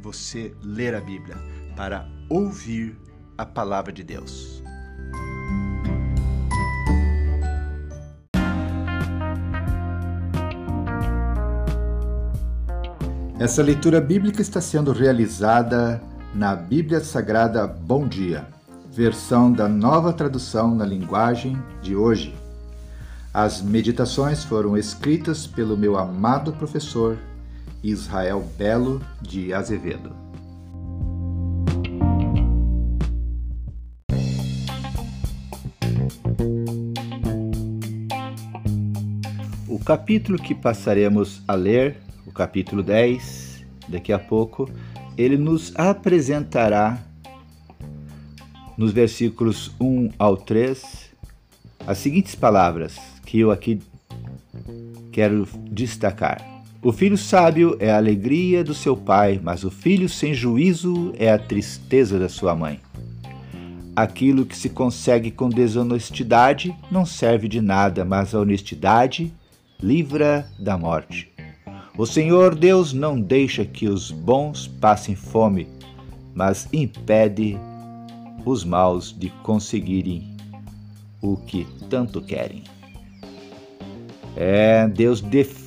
[0.00, 1.36] você ler a Bíblia
[1.76, 2.98] para ouvir
[3.36, 4.62] a palavra de Deus.
[13.38, 16.02] Essa leitura bíblica está sendo realizada
[16.34, 18.46] na Bíblia Sagrada Bom Dia,
[18.92, 22.34] versão da nova tradução na linguagem de hoje.
[23.32, 27.16] As meditações foram escritas pelo meu amado professor
[27.82, 30.14] Israel Belo de Azevedo.
[39.68, 44.70] O capítulo que passaremos a ler o capítulo 10, daqui a pouco,
[45.16, 47.02] ele nos apresentará
[48.76, 51.10] nos versículos 1 ao 3
[51.86, 53.80] as seguintes palavras que eu aqui
[55.12, 56.49] quero destacar.
[56.82, 61.30] O filho sábio é a alegria do seu pai, mas o filho sem juízo é
[61.30, 62.80] a tristeza da sua mãe.
[63.94, 69.30] Aquilo que se consegue com desonestidade não serve de nada, mas a honestidade
[69.78, 71.30] livra da morte.
[71.98, 75.68] O Senhor Deus não deixa que os bons passem fome,
[76.34, 77.58] mas impede
[78.46, 80.34] os maus de conseguirem
[81.20, 82.64] o que tanto querem.
[84.34, 85.59] É, Deus defende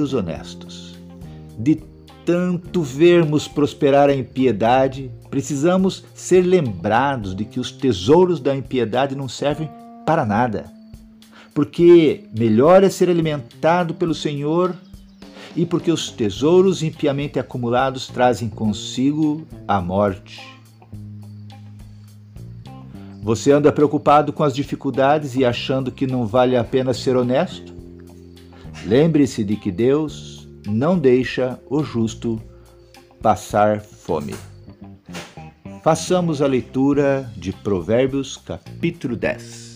[0.00, 0.98] os honestos.
[1.58, 1.82] De
[2.24, 9.28] tanto vermos prosperar a impiedade, precisamos ser lembrados de que os tesouros da impiedade não
[9.28, 9.68] servem
[10.06, 10.70] para nada.
[11.52, 14.74] Porque melhor é ser alimentado pelo Senhor
[15.56, 20.40] e porque os tesouros impiamente acumulados trazem consigo a morte.
[23.22, 27.69] Você anda preocupado com as dificuldades e achando que não vale a pena ser honesto?
[28.86, 32.40] Lembre-se de que Deus não deixa o justo
[33.22, 34.34] passar fome.
[35.82, 39.69] Façamos a leitura de Provérbios, capítulo 10.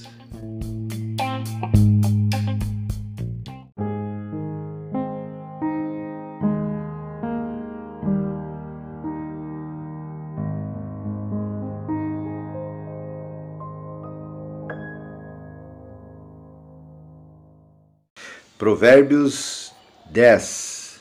[18.64, 19.74] Provérbios
[20.06, 20.98] 10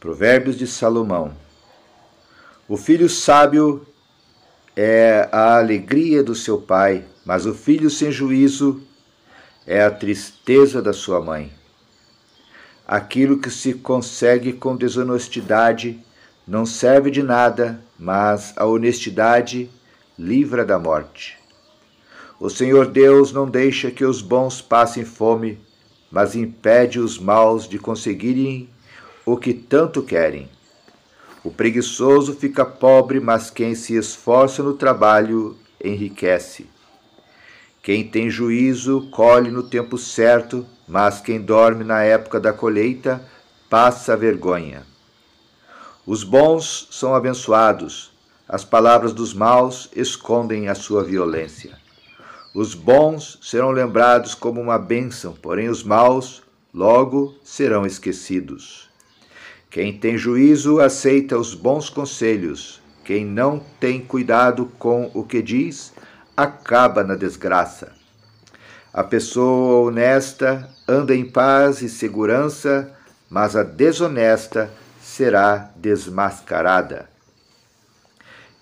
[0.00, 1.32] Provérbios de Salomão
[2.68, 3.86] O filho sábio
[4.74, 8.82] é a alegria do seu pai, mas o filho sem juízo
[9.64, 11.52] é a tristeza da sua mãe.
[12.84, 16.04] Aquilo que se consegue com desonestidade
[16.44, 19.70] não serve de nada, mas a honestidade
[20.18, 21.38] livra da morte.
[22.40, 25.63] O Senhor Deus não deixa que os bons passem fome,
[26.14, 28.68] mas impede os maus de conseguirem
[29.26, 30.48] o que tanto querem.
[31.42, 36.68] O preguiçoso fica pobre, mas quem se esforça no trabalho enriquece.
[37.82, 43.20] Quem tem juízo colhe no tempo certo, mas quem dorme na época da colheita
[43.68, 44.86] passa vergonha.
[46.06, 48.12] Os bons são abençoados,
[48.48, 51.83] as palavras dos maus escondem a sua violência.
[52.54, 56.40] Os bons serão lembrados como uma bênção, porém os maus
[56.72, 58.88] logo serão esquecidos.
[59.68, 65.92] Quem tem juízo aceita os bons conselhos, quem não tem cuidado com o que diz,
[66.36, 67.92] acaba na desgraça.
[68.92, 72.94] A pessoa honesta anda em paz e segurança,
[73.28, 74.70] mas a desonesta
[75.02, 77.13] será desmascarada.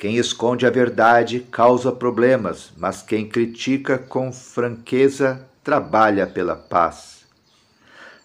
[0.02, 7.24] Quem esconde a verdade causa problemas, mas quem critica com franqueza trabalha pela paz.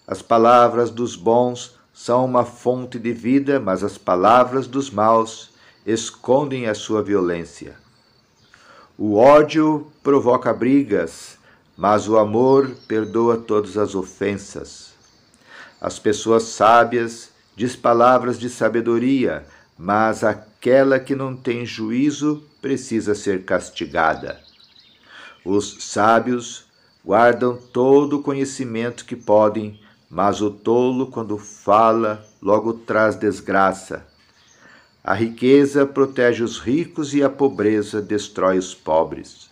[0.07, 5.51] As palavras dos bons são uma fonte de vida, mas as palavras dos maus
[5.85, 7.75] escondem a sua violência.
[8.97, 11.37] O ódio provoca brigas,
[11.77, 14.93] mas o amor perdoa todas as ofensas.
[15.79, 19.45] As pessoas sábias diz palavras de sabedoria,
[19.77, 20.23] mas
[20.57, 24.39] aquela que não tem juízo precisa ser castigada.
[25.45, 26.65] Os sábios
[27.05, 34.05] guardam todo o conhecimento que podem, mas o tolo, quando fala, logo traz desgraça.
[35.03, 39.49] A riqueza protege os ricos e a pobreza destrói os pobres.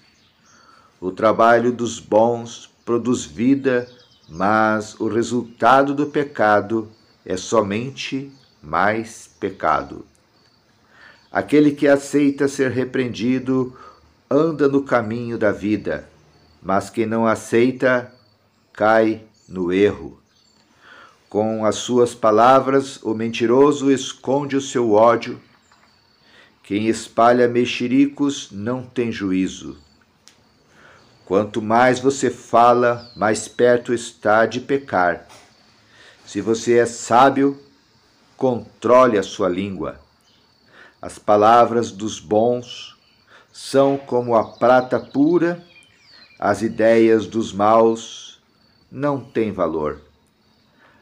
[0.99, 3.87] O trabalho dos bons produz vida,
[4.27, 6.89] mas o resultado do pecado
[7.23, 8.31] é somente
[8.61, 10.03] mais pecado.
[11.31, 13.75] Aquele que aceita ser repreendido
[14.29, 16.07] anda no caminho da vida,
[16.61, 18.11] mas quem não aceita
[18.73, 20.19] cai no erro.
[21.29, 25.39] Com as suas palavras, o mentiroso esconde o seu ódio.
[26.63, 29.77] Quem espalha mexericos não tem juízo.
[31.25, 35.27] Quanto mais você fala, mais perto está de pecar.
[36.25, 37.59] Se você é sábio,
[38.37, 39.99] controle a sua língua.
[41.05, 42.97] As palavras dos bons
[43.53, 45.63] são como a prata pura,
[46.39, 48.41] as ideias dos maus
[48.91, 50.01] não têm valor.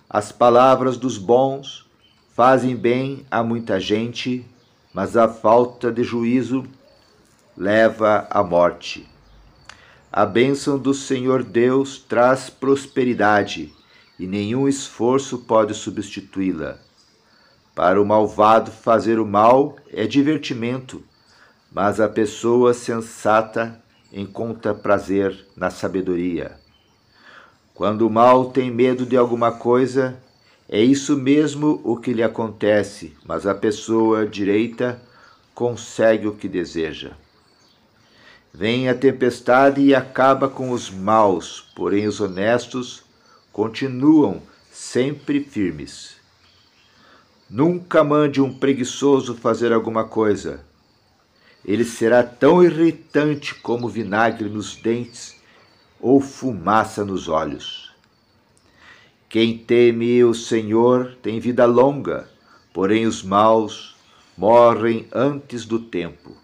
[0.10, 1.90] As palavras dos bons
[2.36, 4.46] fazem bem a muita gente,
[4.94, 6.66] mas a falta de juízo
[7.56, 9.08] leva à morte.
[10.12, 13.74] A bênção do Senhor Deus traz prosperidade
[14.20, 16.78] e nenhum esforço pode substituí-la.
[17.76, 21.04] Para o malvado, fazer o mal é divertimento,
[21.72, 23.82] mas a pessoa sensata
[24.12, 26.56] encontra prazer na sabedoria.
[27.74, 30.16] Quando o mal tem medo de alguma coisa,
[30.70, 35.02] é isso mesmo o que lhe acontece, mas a pessoa direita
[35.56, 37.14] consegue o que deseja.
[38.54, 43.04] Vem a tempestade e acaba com os maus, porém os honestos
[43.52, 46.23] continuam sempre firmes.
[47.50, 50.66] Nunca mande um preguiçoso fazer alguma coisa.
[51.66, 55.36] Ele será tão irritante como vinagre nos dentes
[56.00, 57.94] ou fumaça nos olhos.
[59.30, 62.30] Quem teme o Senhor tem vida longa,
[62.74, 63.96] porém os maus
[64.38, 66.36] morrem antes do tempo.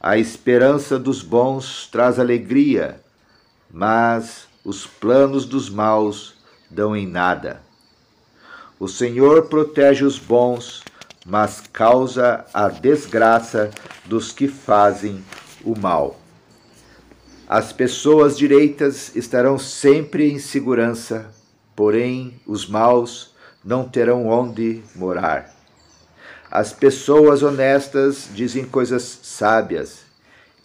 [0.00, 3.02] A esperança dos bons traz alegria,
[3.70, 6.34] mas os planos dos maus
[6.70, 7.65] dão em nada.
[8.78, 10.82] O Senhor protege os bons,
[11.24, 13.70] mas causa a desgraça
[14.04, 15.24] dos que fazem
[15.64, 16.20] o mal.
[17.48, 21.30] As pessoas direitas estarão sempre em segurança,
[21.74, 23.34] porém os maus
[23.64, 25.54] não terão onde morar.
[26.50, 30.00] As pessoas honestas dizem coisas sábias.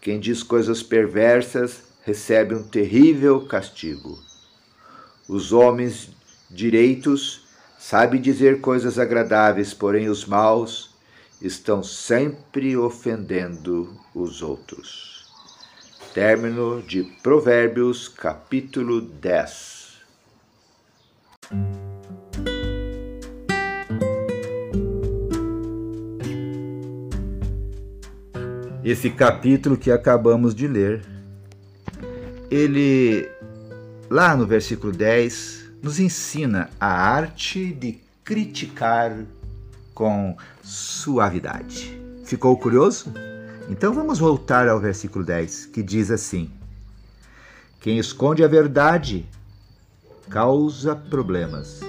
[0.01, 4.19] Quem diz coisas perversas recebe um terrível castigo.
[5.29, 6.09] Os homens
[6.49, 7.50] direitos
[7.81, 10.93] Sabe dizer coisas agradáveis, porém os maus
[11.41, 15.27] estão sempre ofendendo os outros.
[16.13, 19.99] Término de Provérbios, capítulo 10.
[28.85, 31.01] Esse capítulo que acabamos de ler,
[32.49, 33.27] ele,
[34.07, 39.25] lá no versículo 10, nos ensina a arte de criticar
[39.93, 41.99] com suavidade.
[42.23, 43.11] Ficou curioso?
[43.69, 46.49] Então vamos voltar ao versículo 10, que diz assim:
[47.79, 49.25] Quem esconde a verdade
[50.29, 51.81] causa problemas,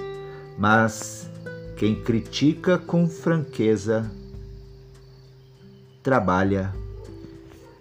[0.57, 1.29] mas
[1.77, 4.09] quem critica com franqueza
[6.01, 6.73] trabalha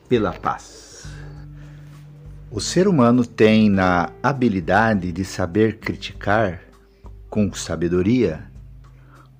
[0.09, 0.82] pela paz.
[2.55, 6.61] O ser humano tem na habilidade de saber criticar
[7.31, 8.45] com sabedoria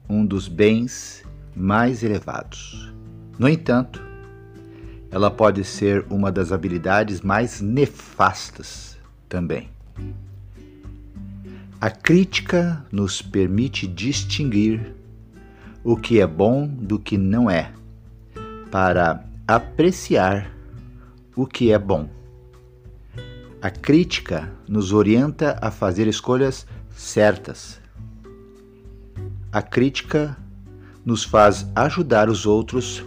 [0.09, 1.23] um dos bens
[1.55, 2.91] mais elevados.
[3.39, 4.03] No entanto,
[5.11, 8.97] ela pode ser uma das habilidades mais nefastas
[9.29, 9.69] também.
[11.79, 14.95] A crítica nos permite distinguir
[15.85, 17.73] o que é bom do que não é,
[18.71, 20.51] para apreciar
[21.37, 22.22] o que é bom.
[23.63, 27.81] A crítica nos orienta a fazer escolhas certas.
[29.53, 30.37] A crítica
[31.05, 33.05] nos faz ajudar os outros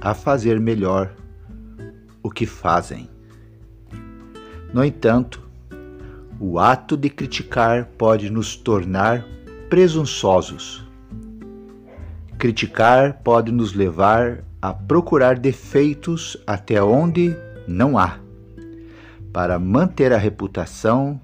[0.00, 1.12] a fazer melhor
[2.22, 3.10] o que fazem.
[4.72, 5.48] No entanto,
[6.40, 9.26] O ato de criticar pode nos tornar
[9.68, 10.84] presunçosos.
[12.38, 17.36] Criticar pode nos levar a procurar defeitos até onde
[17.66, 18.20] não há,
[19.32, 21.20] para manter a reputação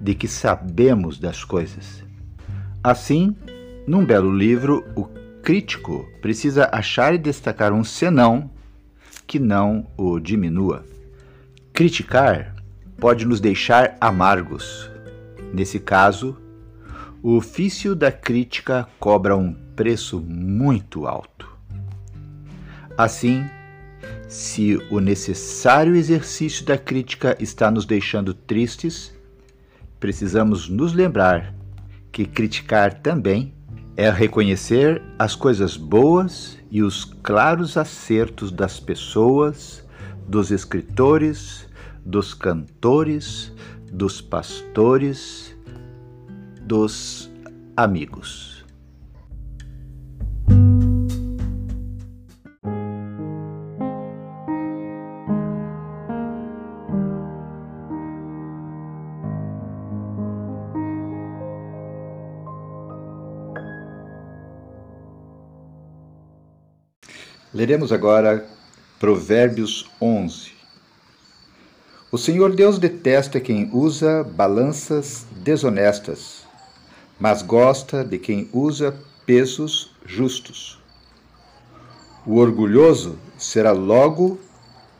[0.00, 2.04] de que sabemos das coisas.
[2.82, 3.34] Assim,
[3.86, 5.04] num belo livro, o
[5.42, 8.50] crítico precisa achar e destacar um senão
[9.26, 10.84] que não o diminua.
[11.72, 12.54] Criticar
[12.98, 14.90] pode nos deixar amargos.
[15.52, 16.36] Nesse caso,
[17.22, 21.48] o ofício da crítica cobra um preço muito alto.
[22.96, 23.44] Assim,
[24.28, 29.14] se o necessário exercício da crítica está nos deixando tristes,
[30.00, 31.54] precisamos nos lembrar
[32.10, 33.54] que criticar também
[33.96, 39.84] é reconhecer as coisas boas e os claros acertos das pessoas,
[40.28, 41.66] dos escritores,
[42.04, 43.52] dos cantores,
[43.90, 45.56] dos pastores,
[46.62, 47.30] dos
[47.76, 48.55] amigos.
[67.56, 68.46] Leremos agora
[69.00, 70.52] Provérbios 11.
[72.12, 76.42] O Senhor Deus detesta quem usa balanças desonestas,
[77.18, 78.94] mas gosta de quem usa
[79.24, 80.78] pesos justos.
[82.26, 84.38] O orgulhoso será logo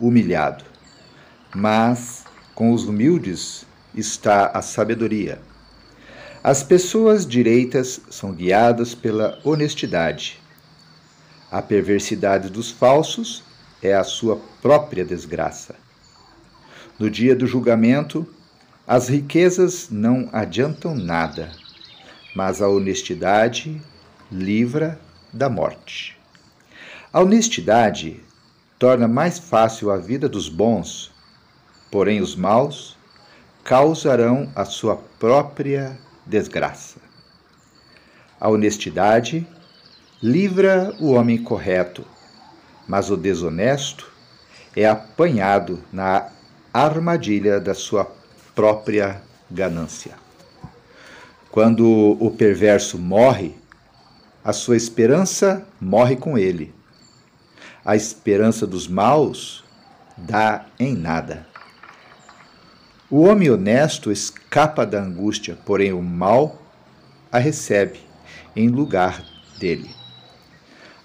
[0.00, 0.64] humilhado,
[1.54, 5.42] mas com os humildes está a sabedoria.
[6.42, 10.40] As pessoas direitas são guiadas pela honestidade
[11.56, 13.42] a perversidade dos falsos
[13.82, 15.75] é a sua própria desgraça.
[16.98, 18.28] No dia do julgamento,
[18.86, 21.50] as riquezas não adiantam nada,
[22.34, 23.80] mas a honestidade
[24.30, 25.00] livra
[25.32, 26.18] da morte.
[27.10, 28.22] A honestidade
[28.78, 31.10] torna mais fácil a vida dos bons,
[31.90, 32.98] porém os maus
[33.64, 37.00] causarão a sua própria desgraça.
[38.38, 39.48] A honestidade
[40.23, 42.04] livra o homem correto,
[42.88, 44.11] mas o desonesto
[44.75, 46.30] é apanhado na
[46.73, 48.11] armadilha da sua
[48.54, 50.14] própria ganância.
[51.50, 53.54] Quando o perverso morre,
[54.42, 56.75] a sua esperança morre com ele.
[57.85, 59.64] A esperança dos maus
[60.16, 61.46] dá em nada.
[63.11, 66.61] O homem honesto escapa da angústia, porém o mal
[67.30, 68.00] a recebe
[68.54, 69.23] em lugar
[69.58, 70.05] dele.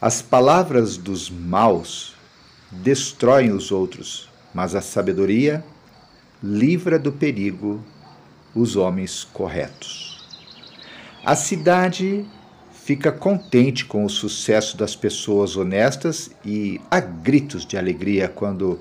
[0.01, 2.15] As palavras dos maus
[2.71, 5.63] destroem os outros, mas a sabedoria
[6.41, 7.79] livra do perigo
[8.55, 10.25] os homens corretos.
[11.23, 12.25] A cidade
[12.73, 18.79] fica contente com o sucesso das pessoas honestas e há gritos de alegria quando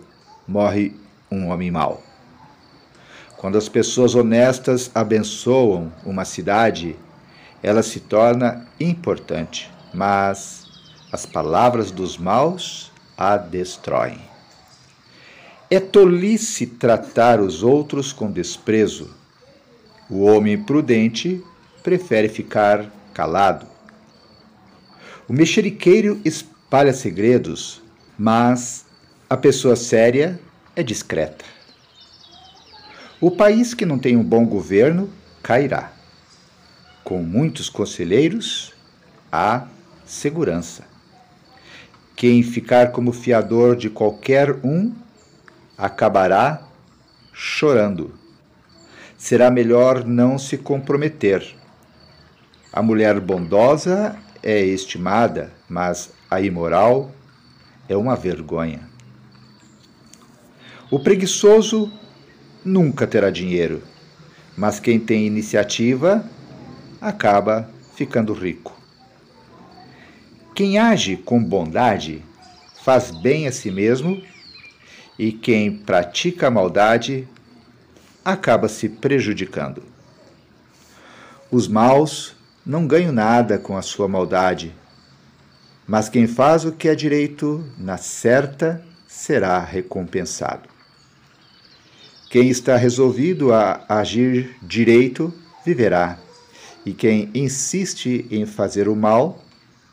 [0.48, 0.96] morre
[1.30, 2.02] um homem mau.
[3.36, 6.96] Quando as pessoas honestas abençoam uma cidade,
[7.62, 10.59] ela se torna importante, mas
[11.12, 14.20] as palavras dos maus a destroem.
[15.68, 19.14] É tolice tratar os outros com desprezo.
[20.08, 21.42] O homem prudente
[21.82, 23.66] prefere ficar calado.
[25.28, 27.80] O mexeriqueiro espalha segredos,
[28.18, 28.84] mas
[29.28, 30.40] a pessoa séria
[30.74, 31.44] é discreta.
[33.20, 35.10] O país que não tem um bom governo
[35.42, 35.92] cairá.
[37.04, 38.72] Com muitos conselheiros,
[39.30, 39.66] há
[40.04, 40.89] segurança.
[42.20, 44.92] Quem ficar como fiador de qualquer um
[45.78, 46.68] acabará
[47.32, 48.12] chorando.
[49.16, 51.56] Será melhor não se comprometer.
[52.70, 57.10] A mulher bondosa é estimada, mas a imoral
[57.88, 58.86] é uma vergonha.
[60.90, 61.90] O preguiçoso
[62.62, 63.82] nunca terá dinheiro,
[64.58, 66.22] mas quem tem iniciativa
[67.00, 68.78] acaba ficando rico.
[70.60, 72.22] Quem age com bondade
[72.82, 74.22] faz bem a si mesmo,
[75.18, 77.26] e quem pratica a maldade
[78.22, 79.82] acaba se prejudicando.
[81.50, 82.36] Os maus
[82.66, 84.76] não ganham nada com a sua maldade,
[85.86, 90.68] mas quem faz o que é direito na certa será recompensado.
[92.28, 95.32] Quem está resolvido a agir direito
[95.64, 96.18] viverá,
[96.84, 99.42] e quem insiste em fazer o mal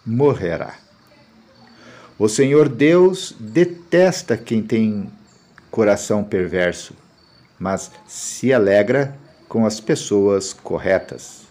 [0.07, 0.75] morrerá.
[2.17, 5.11] O Senhor Deus detesta quem tem
[5.69, 6.95] coração perverso,
[7.59, 9.15] mas se alegra
[9.49, 11.41] com as pessoas corretas.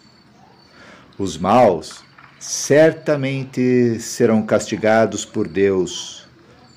[1.18, 2.02] Os maus
[2.40, 6.26] certamente serão castigados por Deus,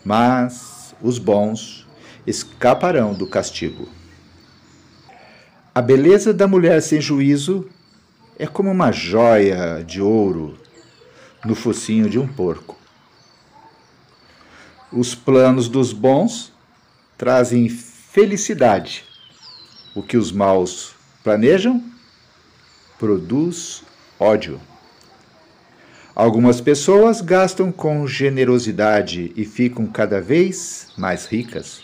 [0.04, 1.88] mas os bons
[2.28, 3.88] escaparão do castigo.
[5.74, 7.70] A beleza da mulher sem juízo
[8.38, 10.58] é como uma joia de ouro
[11.46, 12.78] no focinho de um porco.
[14.92, 16.52] Os planos dos bons
[17.18, 19.04] trazem felicidade.
[19.96, 20.94] O que os maus
[21.24, 21.84] planejam
[22.98, 23.84] produz
[24.20, 24.60] ódio.
[26.16, 31.82] Algumas pessoas gastam com generosidade e ficam cada vez mais ricas.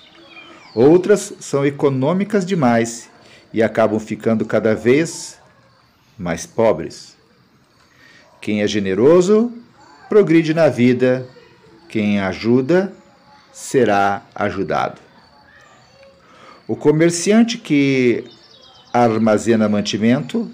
[0.76, 3.10] Outras são econômicas demais
[3.54, 5.40] e acabam ficando cada vez
[6.18, 7.15] mais pobres.
[8.46, 9.52] Quem é generoso
[10.08, 11.28] progride na vida,
[11.90, 12.94] quem ajuda
[13.52, 15.02] será ajudado.
[16.68, 18.24] O comerciante que
[18.94, 20.48] armazena mantimento,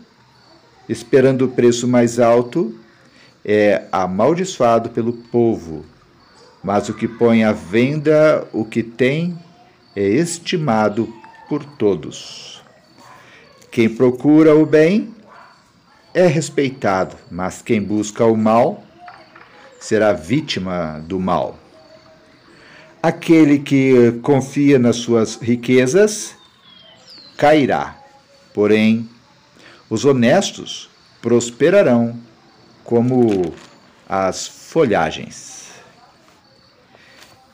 [0.88, 2.74] esperando o preço mais alto,
[3.44, 5.86] é amaldiçoado pelo povo,
[6.64, 9.38] mas o que põe à venda o que tem
[9.98, 11.14] é estimado
[11.50, 12.64] por todos.
[13.70, 15.14] Quem procura o bem
[16.14, 18.84] é respeitado, mas quem busca o mal
[19.80, 21.58] será vítima do mal.
[23.02, 26.36] Aquele que confia nas suas riquezas
[27.38, 27.98] cairá,
[28.54, 29.10] porém,
[29.90, 30.90] os honestos
[31.22, 32.20] prosperarão
[32.84, 33.54] como
[34.08, 35.72] as folhagens.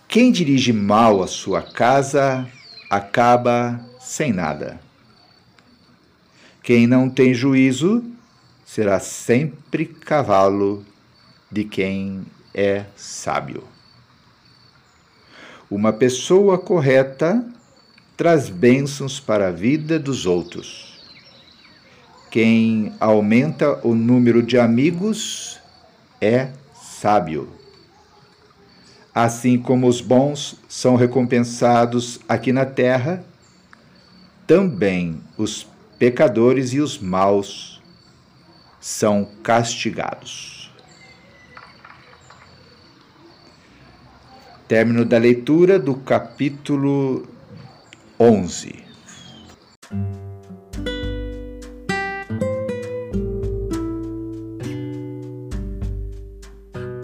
[0.07, 2.47] Quem dirige mal a sua casa
[2.89, 4.79] acaba sem nada.
[6.63, 8.03] Quem não tem juízo
[8.67, 10.85] será sempre cavalo
[11.51, 13.63] de quem é sábio.
[15.71, 17.43] Uma pessoa correta
[18.15, 20.87] traz bênçãos para a vida dos outros
[22.37, 25.59] quem aumenta o número de amigos
[26.19, 27.49] é sábio.
[29.11, 33.25] Assim como os bons são recompensados aqui na terra,
[34.45, 35.65] também os
[35.97, 37.76] pecadores e os maus
[38.79, 40.71] são castigados.
[44.67, 47.27] Término da leitura do capítulo
[48.19, 48.83] 11.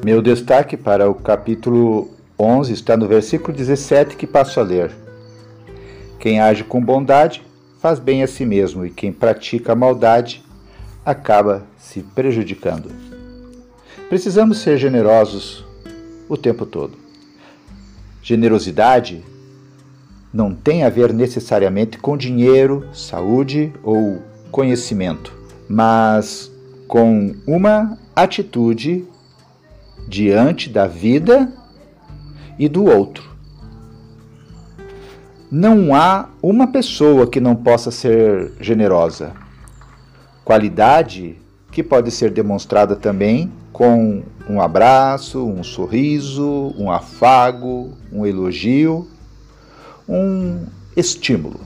[0.04, 4.92] Meu destaque para o capítulo 11 está no versículo 17 que passo a ler.
[6.20, 7.42] Quem age com bondade
[7.80, 10.44] faz bem a si mesmo, e quem pratica maldade
[11.06, 12.90] acaba se prejudicando.
[14.10, 15.66] Precisamos ser generosos
[16.30, 16.98] o tempo todo.
[18.22, 19.24] Generosidade
[20.34, 25.34] não tem a ver necessariamente com dinheiro, saúde ou conhecimento,
[25.70, 26.52] mas
[26.88, 29.06] com uma atitude
[30.08, 31.52] diante da vida
[32.58, 33.32] e do outro.
[35.52, 39.43] Não há uma pessoa que não possa ser generosa.
[40.44, 41.38] Qualidade
[41.72, 49.08] que pode ser demonstrada também com um abraço, um sorriso, um afago, um elogio,
[50.08, 51.60] um estímulo.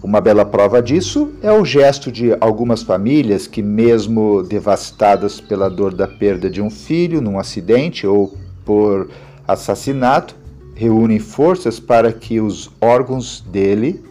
[0.00, 5.92] Uma bela prova disso é o gesto de algumas famílias que, mesmo devastadas pela dor
[5.92, 9.10] da perda de um filho num acidente ou por
[9.46, 10.36] assassinato,
[10.76, 14.04] reúnem forças para que os órgãos dele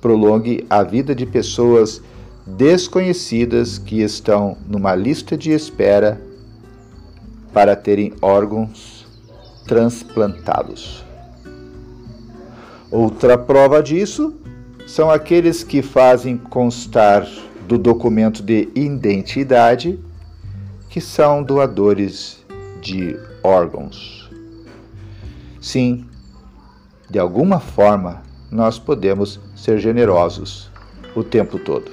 [0.00, 2.02] prolonguem a vida de pessoas
[2.46, 6.20] desconhecidas que estão numa lista de espera
[7.52, 9.06] para terem órgãos
[9.66, 11.04] transplantados.
[12.90, 14.34] Outra prova disso
[14.86, 17.28] são aqueles que fazem constar
[17.66, 19.98] do documento de identidade
[20.88, 22.42] que são doadores
[22.80, 24.30] de órgãos.
[25.60, 26.06] Sim,
[27.10, 30.70] de alguma forma nós podemos ser generosos
[31.16, 31.90] o tempo todo.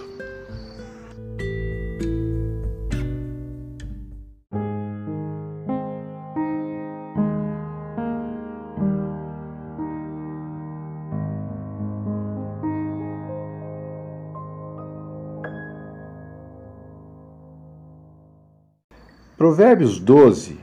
[19.36, 20.58] Provérbios 12,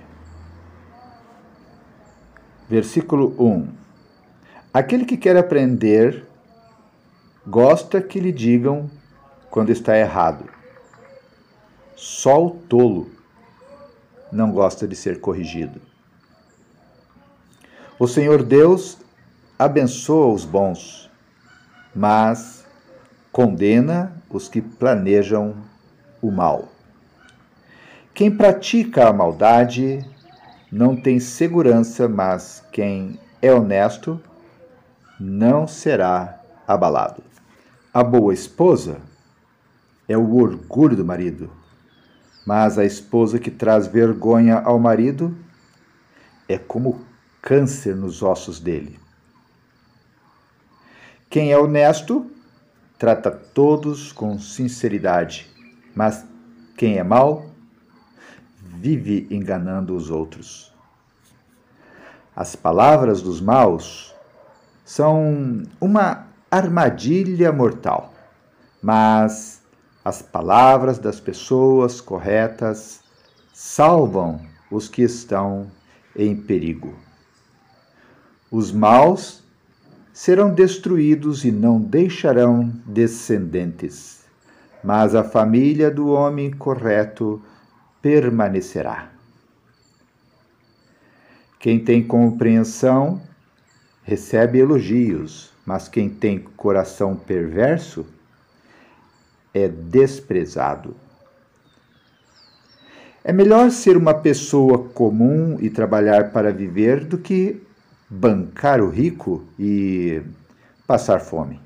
[2.71, 3.69] versículo 1.
[4.73, 6.32] Aquele que quer aprender
[7.47, 8.91] gosta que lhe digam
[9.51, 10.49] quando está errado.
[11.97, 13.11] Só o tolo
[14.31, 15.81] não gosta de ser corrigido.
[17.99, 18.99] O Senhor Deus
[19.59, 21.11] abençoa os bons,
[21.95, 22.65] mas
[23.31, 25.55] condena os que planejam
[26.21, 26.69] o mal.
[28.15, 30.05] Quem pratica a maldade
[30.71, 34.21] não tem segurança, mas quem é honesto
[35.21, 37.32] não será abalado.
[37.95, 39.03] A boa esposa
[40.09, 41.51] é o orgulho do marido,
[42.47, 45.37] mas a esposa que traz vergonha ao marido
[46.49, 47.05] é como
[47.43, 48.99] câncer nos ossos dele.
[51.29, 52.31] Quem é honesto
[52.99, 55.51] trata todos com sinceridade,
[55.95, 56.25] mas
[56.79, 57.51] quem é mau
[58.59, 60.73] vive enganando os outros.
[62.35, 64.15] As palavras dos maus
[64.83, 68.13] são uma armadilha mortal,
[68.83, 69.63] mas
[70.05, 73.01] as palavras das pessoas corretas
[73.55, 74.39] salvam
[74.71, 75.71] os que estão
[76.15, 76.95] em perigo.
[78.51, 79.43] Os maus
[80.13, 84.27] serão destruídos e não deixarão descendentes,
[84.85, 87.43] mas a família do homem correto
[88.03, 89.11] permanecerá.
[91.59, 93.23] Quem tem compreensão
[94.03, 98.07] recebe elogios, mas quem tem coração perverso
[99.55, 100.97] é desprezado.
[103.25, 107.63] É melhor ser uma pessoa comum e trabalhar para viver do que
[108.11, 110.23] bancar o rico e
[110.87, 111.61] passar fome.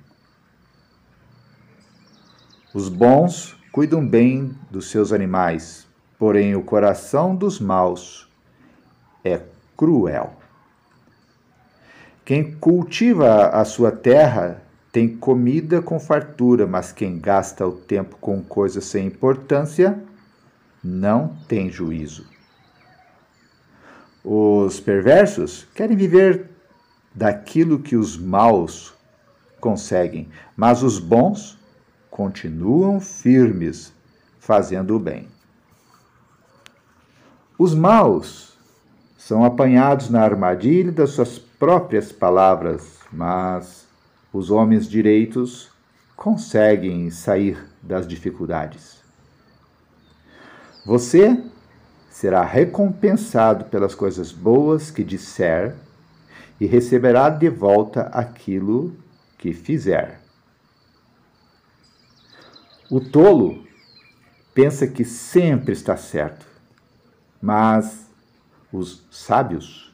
[2.74, 5.86] Os bons cuidam bem dos seus animais,
[6.18, 8.28] porém o coração dos maus
[9.24, 9.40] é
[9.76, 10.36] cruel.
[12.26, 14.60] Quem cultiva a sua terra
[14.90, 20.02] tem comida com fartura, mas quem gasta o tempo com coisas sem importância
[20.82, 22.26] não tem juízo.
[24.24, 26.50] Os perversos querem viver
[27.14, 28.92] daquilo que os maus
[29.60, 31.56] conseguem, mas os bons
[32.10, 33.94] continuam firmes
[34.40, 35.28] fazendo o bem.
[37.56, 38.58] Os maus
[39.16, 43.86] são apanhados na armadilha das suas próprias palavras, mas
[44.32, 45.70] os homens direitos
[46.14, 49.02] conseguem sair das dificuldades.
[50.84, 51.42] Você
[52.10, 55.74] será recompensado pelas coisas boas que disser
[56.60, 58.96] e receberá de volta aquilo
[59.38, 60.20] que fizer.
[62.90, 63.66] O tolo
[64.54, 66.46] pensa que sempre está certo,
[67.42, 68.08] mas
[68.72, 69.85] os sábios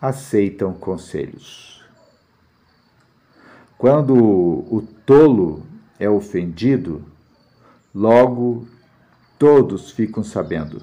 [0.00, 1.84] aceitam conselhos.
[3.76, 5.62] Quando o tolo
[5.98, 7.04] é ofendido,
[7.94, 8.66] logo
[9.38, 10.82] todos ficam sabendo.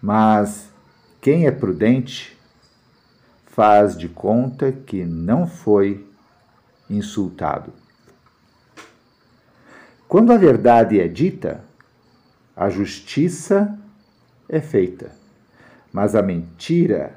[0.00, 0.70] Mas
[1.20, 2.38] quem é prudente
[3.46, 6.06] faz de conta que não foi
[6.88, 7.72] insultado.
[10.06, 11.64] Quando a verdade é dita,
[12.54, 13.78] a justiça
[14.48, 15.10] é feita,
[15.92, 17.14] mas a mentira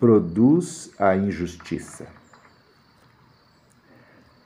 [0.00, 2.06] produz a injustiça.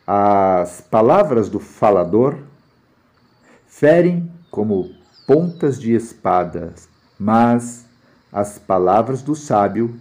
[0.05, 2.43] As palavras do falador
[3.67, 4.93] ferem como
[5.27, 6.89] pontas de espadas,
[7.19, 7.87] mas
[8.33, 9.99] as palavras do sábio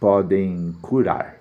[0.00, 1.36] podem curar.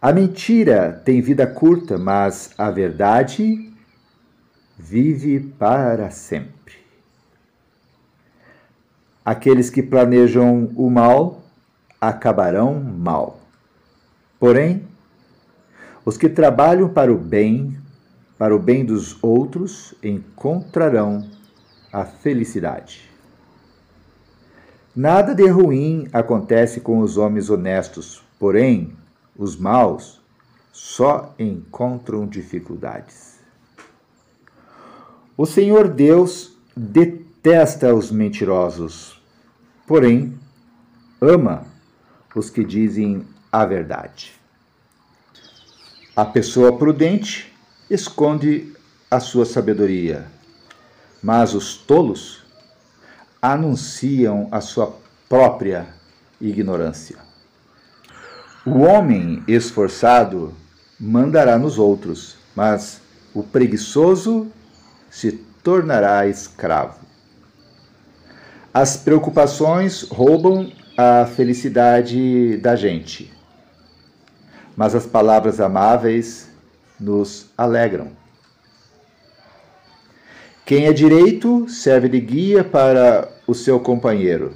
[0.00, 3.74] A mentira tem vida curta, mas a verdade
[4.78, 6.77] vive para sempre.
[9.28, 11.42] Aqueles que planejam o mal
[12.00, 13.38] acabarão mal.
[14.40, 14.88] Porém,
[16.02, 17.76] os que trabalham para o bem,
[18.38, 21.28] para o bem dos outros, encontrarão
[21.92, 23.10] a felicidade.
[24.96, 28.94] Nada de ruim acontece com os homens honestos, porém,
[29.36, 30.22] os maus
[30.72, 33.40] só encontram dificuldades.
[35.36, 39.17] O Senhor Deus detesta os mentirosos,
[39.88, 40.38] porém,
[41.18, 41.66] ama
[42.34, 44.34] os que dizem a verdade.
[46.14, 47.52] A pessoa prudente
[47.90, 48.72] esconde
[49.10, 50.26] a sua sabedoria,
[51.22, 52.44] mas os tolos
[53.40, 54.94] anunciam a sua
[55.28, 55.88] própria
[56.40, 57.16] ignorância.
[58.66, 60.54] O homem esforçado
[61.00, 63.00] mandará nos outros, mas
[63.32, 64.48] o preguiçoso
[65.10, 67.07] se tornará escravo.
[68.72, 73.38] As preocupações roubam a felicidade da gente
[74.78, 76.48] mas as palavras amáveis
[77.00, 78.12] nos alegram.
[80.64, 84.54] Quem é direito serve de guia para o seu companheiro,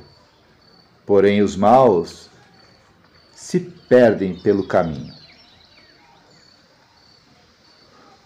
[1.05, 2.31] porém os maus
[3.35, 5.13] se perdem pelo caminho.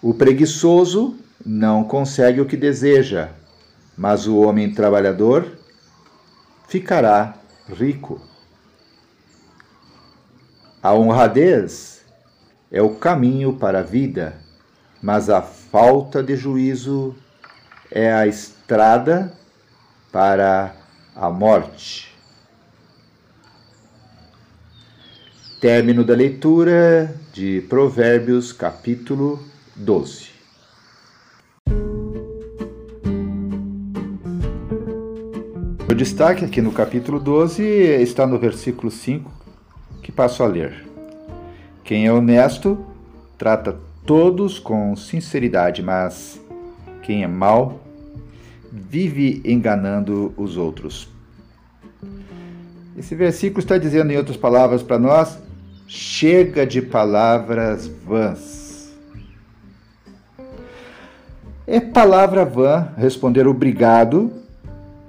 [0.03, 3.31] O preguiçoso não consegue o que deseja,
[3.97, 5.51] mas o homem trabalhador
[6.69, 7.35] ficará
[7.69, 8.21] rico.
[10.83, 12.05] A honradez
[12.71, 14.35] é o caminho para a vida,
[15.03, 17.15] mas a falta de juízo
[17.91, 19.33] é a estrada
[20.13, 20.75] para
[21.15, 22.15] a morte.
[25.61, 29.43] Término da leitura de Provérbios, capítulo
[29.75, 30.36] 12.
[35.97, 39.33] Destaque aqui no capítulo 12 está no versículo 5,
[40.03, 40.87] que passo a ler.
[41.83, 42.85] Quem é honesto
[43.39, 46.39] trata todos com sinceridade, mas
[47.03, 47.81] quem é mau
[48.71, 51.09] vive enganando os outros.
[52.97, 55.39] Esse versículo está dizendo, em outras palavras, para nós:
[55.89, 58.95] chega de palavras vãs.
[61.67, 64.46] É palavra vã responder obrigado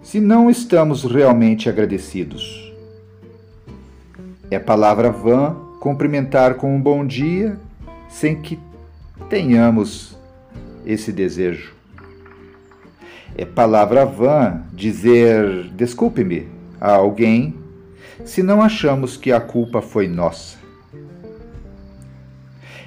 [0.07, 2.73] se não estamos realmente agradecidos.
[4.49, 7.59] É palavra vã cumprimentar com um bom dia
[8.07, 8.57] sem que
[9.29, 10.17] tenhamos
[10.85, 11.73] esse desejo.
[13.35, 16.47] É palavra vã dizer desculpe-me
[16.79, 17.53] a alguém
[18.23, 20.57] se não achamos que a culpa foi nossa.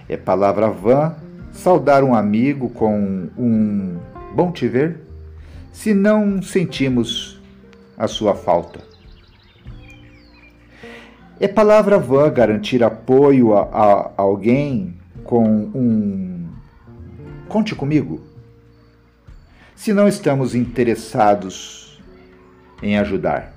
[0.09, 1.15] É palavra vã
[1.53, 3.99] saudar um amigo com um
[4.35, 5.10] bom te ver
[5.73, 7.41] se não sentimos
[7.97, 8.81] a sua falta.
[11.39, 16.49] É palavra vã garantir apoio a, a alguém com um
[17.49, 18.21] conte comigo.
[19.75, 21.99] Se não estamos interessados
[22.83, 23.55] em ajudar.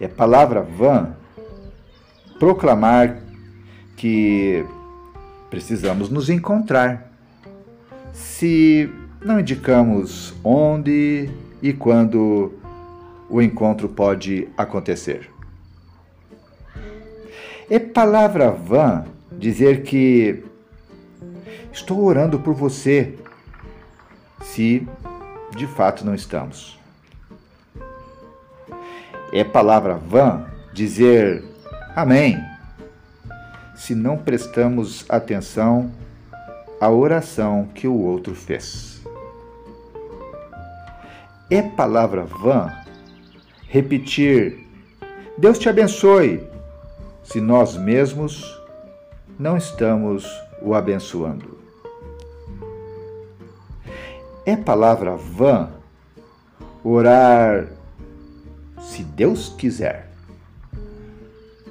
[0.00, 1.14] É palavra vã
[2.38, 3.22] proclamar
[3.96, 4.64] que
[5.50, 7.12] precisamos nos encontrar.
[8.12, 8.90] Se
[9.24, 11.30] não indicamos onde
[11.62, 12.52] e quando
[13.30, 15.30] o encontro pode acontecer.
[17.70, 20.44] É palavra vã dizer que
[21.72, 23.14] estou orando por você,
[24.42, 24.86] se
[25.56, 26.78] de fato não estamos.
[29.32, 31.42] É palavra vã dizer
[31.94, 32.38] amém,
[33.74, 35.90] se não prestamos atenção
[36.80, 39.01] à oração que o outro fez.
[41.52, 42.72] É palavra vã
[43.68, 44.66] repetir
[45.36, 46.42] Deus te abençoe
[47.22, 48.58] se nós mesmos
[49.38, 50.26] não estamos
[50.62, 51.58] o abençoando.
[54.46, 55.68] É palavra vã
[56.82, 57.68] orar
[58.80, 60.10] se Deus quiser.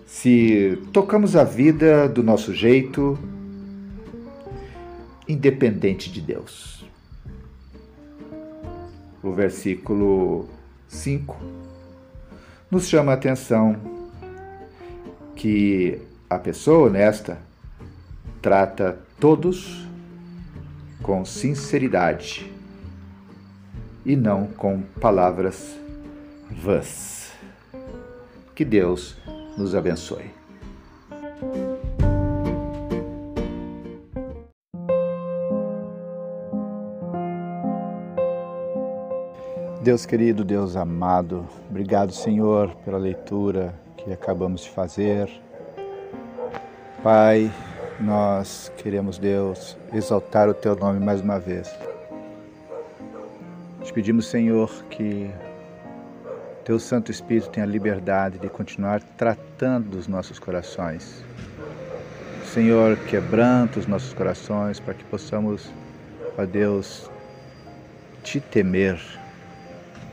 [0.05, 3.17] Se tocamos a vida do nosso jeito,
[5.27, 6.80] independente de Deus
[9.23, 10.47] o versículo
[10.87, 11.37] 5,
[12.69, 13.75] nos chama a atenção
[15.35, 17.37] que a pessoa honesta
[18.41, 19.85] trata todos
[21.03, 22.51] com sinceridade
[24.05, 25.77] e não com palavras
[26.49, 27.31] vãs.
[28.55, 29.17] Que Deus
[29.57, 30.31] nos abençoe.
[39.81, 45.27] Deus querido, Deus amado, obrigado, Senhor, pela leitura que acabamos de fazer.
[47.01, 47.51] Pai,
[47.99, 51.67] nós queremos, Deus, exaltar o Teu nome mais uma vez.
[53.83, 55.31] Te pedimos, Senhor, que
[56.63, 61.25] Teu Santo Espírito tenha liberdade de continuar tratando dos nossos corações.
[62.45, 65.71] Senhor, quebranta os nossos corações para que possamos,
[66.37, 67.09] ó Deus,
[68.21, 69.20] te temer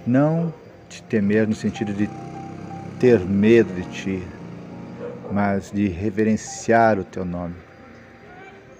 [0.09, 0.53] não
[0.89, 2.09] te temer no sentido de
[2.99, 4.23] ter medo de ti,
[5.31, 7.55] mas de reverenciar o teu nome.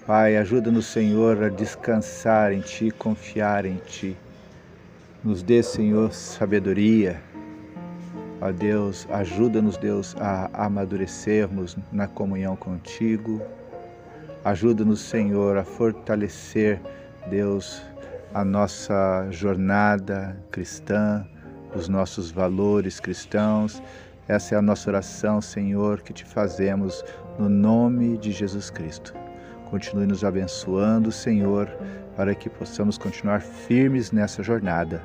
[0.07, 4.17] Pai, ajuda-nos, Senhor, a descansar em ti, confiar em ti.
[5.23, 7.21] Nos dê, Senhor, sabedoria.
[8.41, 13.39] Ó Deus, ajuda-nos, Deus, a amadurecermos na comunhão contigo.
[14.43, 16.81] Ajuda-nos, Senhor, a fortalecer,
[17.29, 17.83] Deus,
[18.33, 21.25] a nossa jornada cristã,
[21.75, 23.81] os nossos valores cristãos.
[24.27, 27.03] Essa é a nossa oração, Senhor, que te fazemos
[27.39, 29.13] no nome de Jesus Cristo.
[29.69, 31.67] Continue nos abençoando, Senhor,
[32.15, 35.01] para que possamos continuar firmes nessa jornada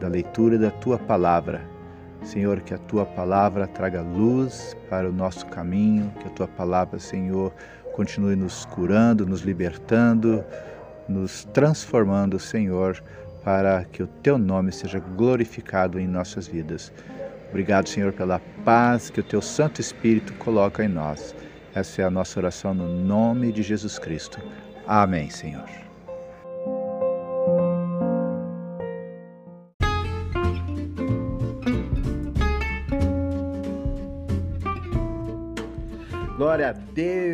[0.00, 1.62] da leitura da tua palavra.
[2.22, 6.98] Senhor, que a tua palavra traga luz para o nosso caminho, que a tua palavra,
[6.98, 7.52] Senhor,
[7.94, 10.44] continue nos curando, nos libertando,
[11.08, 13.02] nos transformando, Senhor,
[13.42, 16.92] para que o teu nome seja glorificado em nossas vidas.
[17.48, 21.34] Obrigado, Senhor, pela paz que o teu Santo Espírito coloca em nós.
[21.74, 24.38] Essa é a nossa oração no nome de Jesus Cristo.
[24.86, 25.68] Amém, Senhor.
[36.36, 37.27] Glória a Deus!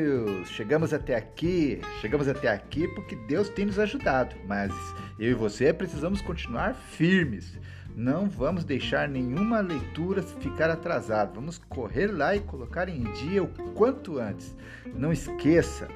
[0.57, 4.71] Chegamos até aqui, chegamos até aqui porque Deus tem nos ajudado, mas
[5.19, 7.59] eu e você precisamos continuar firmes.
[7.97, 11.33] Não vamos deixar nenhuma leitura ficar atrasada.
[11.35, 14.55] Vamos correr lá e colocar em dia o quanto antes.
[14.95, 15.89] Não esqueça,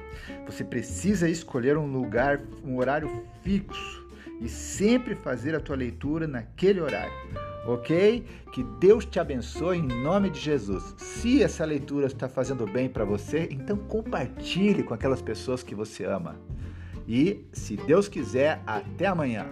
[0.45, 3.98] você precisa escolher um lugar, um horário fixo
[4.39, 7.13] e sempre fazer a tua leitura naquele horário
[7.65, 8.25] ok?
[8.51, 10.95] Que Deus te abençoe em nome de Jesus.
[10.97, 16.05] Se essa leitura está fazendo bem para você, então compartilhe com aquelas pessoas que você
[16.05, 16.35] ama.
[17.07, 19.47] E, se Deus quiser, até amanhã.